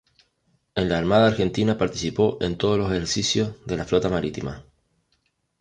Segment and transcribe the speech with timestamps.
[0.73, 4.65] En la Armada Argentina participó en todos los ejercicios de la flota marítima.